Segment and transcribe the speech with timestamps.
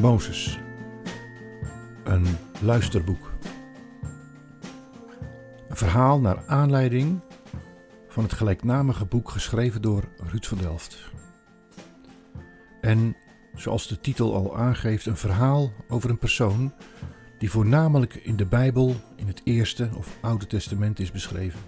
[0.00, 0.58] Mozes.
[2.04, 2.26] Een
[2.60, 3.32] luisterboek.
[5.68, 7.20] Een verhaal naar aanleiding
[8.08, 11.10] van het gelijknamige boek geschreven door Ruud van Delft.
[12.80, 13.16] En,
[13.54, 16.72] zoals de titel al aangeeft, een verhaal over een persoon
[17.38, 21.60] die voornamelijk in de Bijbel in het Eerste of Oude Testament is beschreven.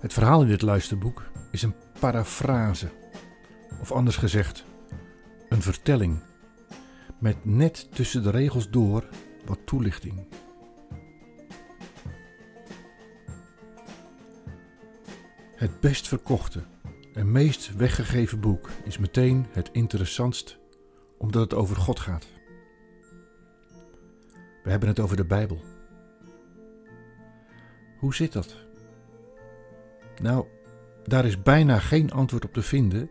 [0.00, 2.88] Het verhaal in dit luisterboek is een parafrase,
[3.80, 4.64] of anders gezegd,
[5.54, 6.18] een vertelling,
[7.18, 9.04] met net tussen de regels door
[9.44, 10.26] wat toelichting.
[15.56, 16.62] Het best verkochte
[17.12, 20.58] en meest weggegeven boek is meteen het interessantst
[21.18, 22.26] omdat het over God gaat.
[24.62, 25.60] We hebben het over de Bijbel.
[27.98, 28.56] Hoe zit dat?
[30.22, 30.46] Nou,
[31.04, 33.10] daar is bijna geen antwoord op te vinden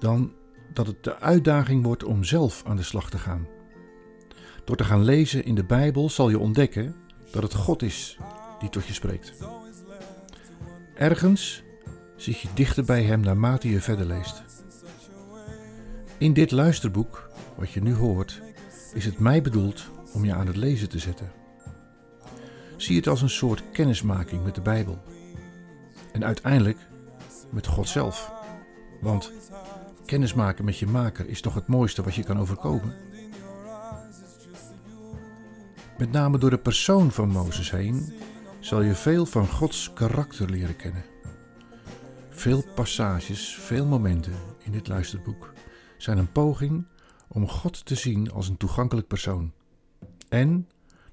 [0.00, 0.32] dan
[0.76, 3.46] dat het de uitdaging wordt om zelf aan de slag te gaan.
[4.64, 6.94] Door te gaan lezen in de Bijbel zal je ontdekken
[7.30, 8.18] dat het God is
[8.58, 9.32] die tot je spreekt.
[10.94, 11.62] Ergens
[12.16, 14.42] zit je dichter bij Hem naarmate je verder leest.
[16.18, 18.42] In dit luisterboek, wat je nu hoort,
[18.94, 21.32] is het mij bedoeld om je aan het lezen te zetten.
[22.76, 25.02] Zie het als een soort kennismaking met de Bijbel.
[26.12, 26.78] En uiteindelijk
[27.50, 28.32] met God zelf.
[29.00, 29.32] Want
[30.06, 32.94] kennismaken met je maker is toch het mooiste wat je kan overkomen?
[35.98, 38.12] Met name door de persoon van Mozes heen
[38.60, 41.04] zal je veel van Gods karakter leren kennen.
[42.30, 45.52] Veel passages, veel momenten in dit luisterboek
[45.96, 46.86] zijn een poging
[47.28, 49.52] om God te zien als een toegankelijk persoon.
[50.28, 50.68] En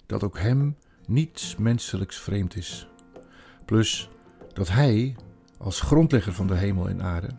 [0.06, 0.78] dat ook Hem
[1.08, 2.88] niets menselijks vreemd is.
[3.66, 4.10] Plus
[4.54, 5.16] dat Hij,
[5.58, 7.30] als grondlegger van de hemel en aarde,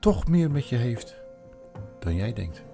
[0.00, 1.16] toch meer met je heeft
[1.98, 2.69] dan jij denkt.